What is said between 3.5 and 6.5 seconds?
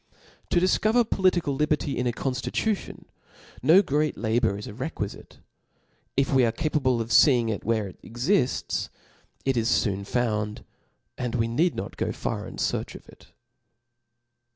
no great labour is requifice. If we